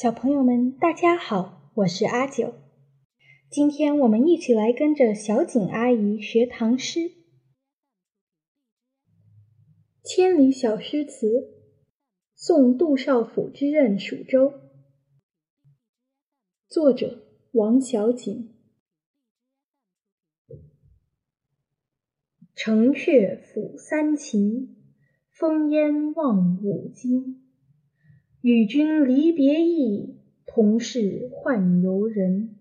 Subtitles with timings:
[0.00, 2.54] 小朋友们，大家好，我是阿九。
[3.50, 7.00] 今天我们一起来跟着小景阿姨学唐诗
[10.04, 11.26] 《千里小诗词》，
[12.36, 14.54] 送杜少府之任蜀州。
[16.68, 18.54] 作者王小景。
[22.54, 24.76] 城阙辅三秦，
[25.28, 27.47] 风烟望五津。
[28.48, 30.16] 与君离别意，
[30.46, 32.56] 同是宦游人。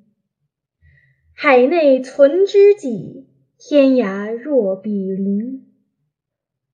[1.32, 5.66] 海内存知己，天涯若比邻。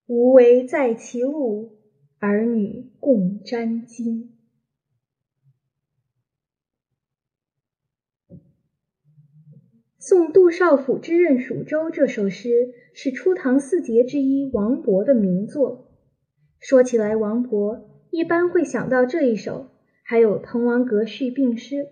[0.07, 1.77] 无为在歧路，
[2.17, 4.29] 儿女共沾巾。
[9.99, 12.49] 《送杜少府之任蜀州》这首诗
[12.95, 15.91] 是初唐四杰之一王勃的名作。
[16.59, 17.92] 说起来，王勃。
[18.13, 19.71] 一般会想到这一首，
[20.03, 21.87] 还有《滕王阁序》并诗。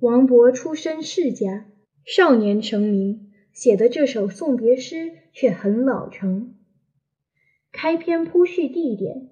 [0.00, 1.66] 王勃出身世家，
[2.04, 6.56] 少年成名，写的这首送别诗却很老成。
[7.70, 9.28] 开篇铺叙地点：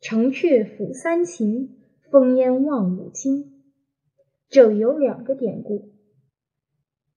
[0.00, 1.78] 城阙辅三秦，
[2.10, 3.62] 烽烟望五津。
[4.48, 5.92] 这里有两个典故。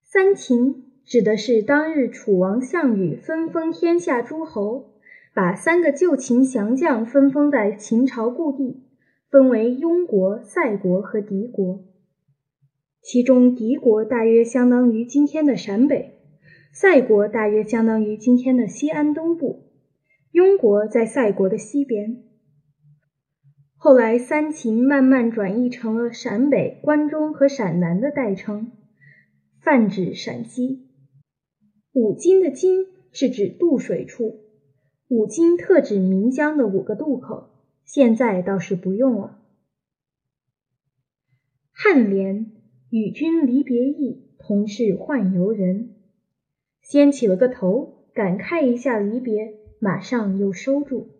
[0.04, 4.95] 三秦指的是当日楚王项羽分封天下诸侯。
[5.36, 8.86] 把三个旧秦降将分封在秦朝故地，
[9.30, 11.84] 分为雍国、塞国和狄国。
[13.02, 16.22] 其中，狄国大约相当于今天的陕北，
[16.72, 19.74] 塞国大约相当于今天的西安东部，
[20.32, 22.24] 雍国在塞国的西边。
[23.76, 28.72] 后来，三秦慢慢转译成了陕北、关中和陕南的代称，
[29.60, 30.88] 泛指陕西。
[31.92, 34.45] 五津的津是指渡水处。
[35.08, 37.52] 五津特指岷江的五个渡口，
[37.84, 39.40] 现在倒是不用了。
[41.76, 42.52] 颔联
[42.90, 45.94] “与君离别意，同是宦游人”，
[46.82, 51.12] 先起了个头，感慨一下离别，马上又收住。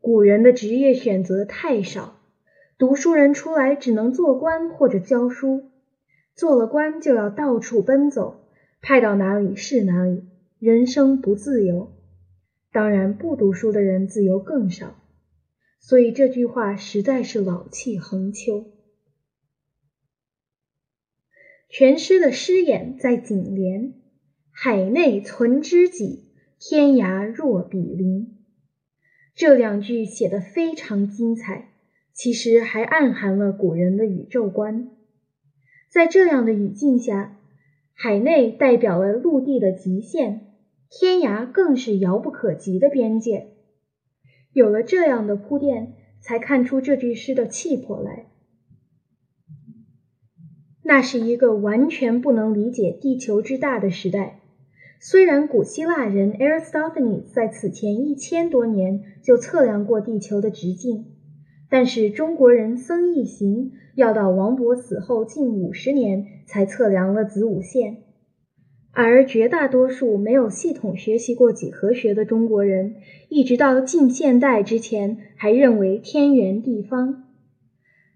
[0.00, 2.20] 古人的职业选择太少，
[2.78, 5.70] 读书人出来只能做官或者教书，
[6.36, 8.44] 做了官就要到处奔走，
[8.80, 10.22] 派到哪里是哪里，
[10.60, 11.90] 人生不自由。
[12.72, 14.94] 当然，不读书的人自由更少，
[15.80, 18.70] 所以这句话实在是老气横秋。
[21.68, 23.94] 全诗的诗眼在颈联
[24.50, 26.28] “海内存知己，
[26.60, 28.38] 天涯若比邻”
[29.34, 31.72] 这两句写得非常精彩，
[32.12, 34.90] 其实还暗含了古人的宇宙观。
[35.88, 37.36] 在这样的语境下，
[37.94, 40.49] 海内代表了陆地的极限。
[40.90, 43.52] 天涯更是遥不可及的边界。
[44.52, 48.26] 有了这样的铺垫，才看出这句诗的气魄来。
[50.82, 54.40] 那是一个完全不能理解地球之大的时代。
[54.98, 61.06] 虽然古希腊人 Aristophanes 在此前一千多年就测量过地球的直径，
[61.70, 68.02] 但是中国人僧一行要到王勃死后近五十年才测量了子午线。
[68.92, 72.96] 而绝大多数没有系统学习过几何学的中国人，
[73.28, 77.24] 一直到近现代之前，还认为天圆地方，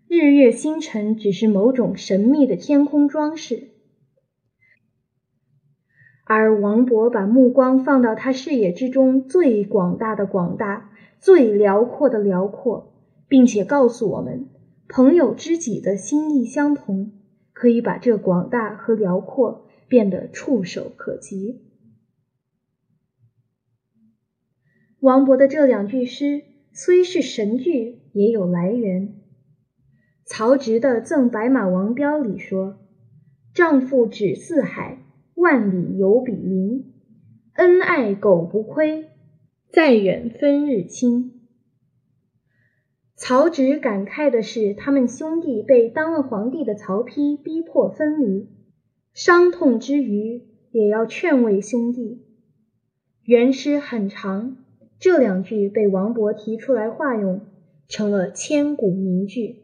[0.08, 3.68] 日月星辰只是某种神秘的天空装饰。
[6.24, 10.90] 而王勃把目光放到他视野之中最广大的广大、
[11.20, 12.94] 最辽阔的辽阔，
[13.28, 14.48] 并且告诉我们，
[14.88, 17.12] 朋友知己的心意相同，
[17.52, 19.63] 可以把这广大和辽阔。
[19.94, 21.62] 变得触手可及。
[24.98, 29.14] 王勃的这两句诗虽是神句，也有来源。
[30.24, 32.80] 曹植的《赠白马王彪》里说
[33.54, 34.98] ：“丈夫只四海，
[35.34, 36.92] 万里犹比邻。
[37.52, 39.10] 恩爱苟不亏，
[39.70, 41.46] 再远分日亲。”
[43.14, 48.48] 曹植感慨的是，他们兄弟被当了皇帝的曹丕逼迫分离。
[49.14, 52.24] 伤痛之余，也要劝慰兄弟。
[53.22, 54.56] 原诗很长，
[54.98, 57.42] 这两句被王勃提出来化用，
[57.86, 59.62] 成了千古名句。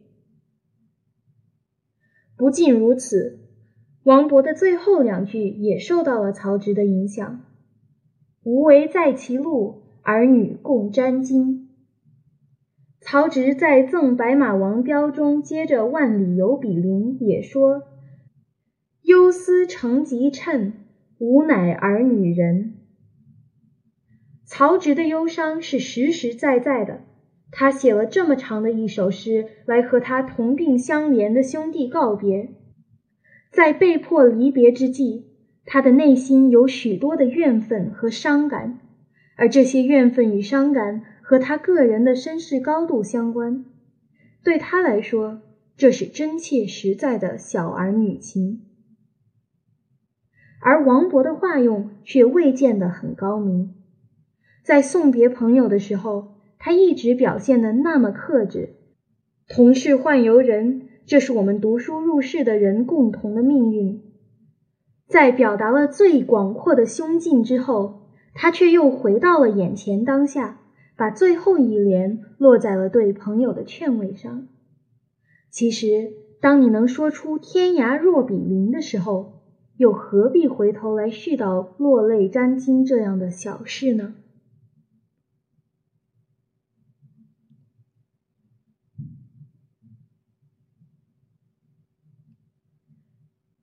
[2.36, 3.40] 不仅如此，
[4.04, 7.44] 王勃的最后两句也受到了曹植的影响
[8.44, 11.66] ：“无为在歧路，儿女共沾巾。”
[13.02, 17.89] 曹植在《赠白马王彪》中接着“万里犹比邻”也说。
[19.02, 20.72] 忧思成疾趁，
[21.18, 22.74] 吾乃儿女人。
[24.44, 27.02] 曹植的忧伤是实实在在的，
[27.50, 32.50] 他写了这么长的一首诗来和他同病相怜的兄弟告别，
[33.50, 35.26] 在被迫离别之际，
[35.64, 38.80] 他的内心有许多的怨愤和伤感，
[39.36, 43.64] 而这些怨愤与伤感和他个人的身世高度相关。
[44.42, 45.42] 对他来说，
[45.76, 48.62] 这是真切实在的小儿女情。
[50.60, 53.74] 而王勃的画用却未见得很高明，
[54.62, 56.36] 在送别朋友的时候。
[56.62, 58.74] 他一直表现的那么克制，
[59.48, 64.02] 同是宦游人，这是我们读书入世的人共同的命运。
[65.06, 70.60] 在表达了最广阔的胸襟之后，他却又回到了眼前当下，
[70.98, 74.46] 把最后一联落在了对朋友的劝慰上。
[75.50, 76.12] 其实，
[76.42, 79.39] 当你能说出“天涯若比邻”的时候，
[79.80, 84.14] 又何必回头来絮叨落泪沾襟这样的小事呢？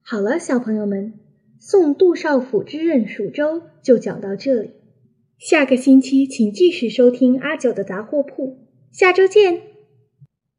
[0.02, 1.20] 好了，小朋友们，
[1.60, 4.72] 送杜少府之任蜀州就讲到这里。
[5.38, 9.77] 下个星期请继续收听阿九的杂货铺，下周见。